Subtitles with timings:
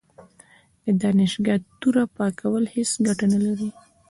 [0.83, 3.69] د دانشګاه توره پاکول هیڅ ګټه نه لري.